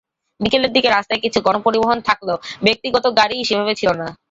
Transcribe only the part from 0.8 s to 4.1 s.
রাস্তায় কিছু গণপরিবহন থাকলেও ব্যক্তিগত গাড়িই সেভাবে ছিল না।